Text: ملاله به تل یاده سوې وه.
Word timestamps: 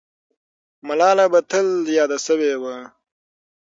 ملاله 0.87 1.25
به 1.31 1.39
تل 1.49 1.67
یاده 1.97 2.17
سوې 2.27 2.53
وه. 2.61 2.75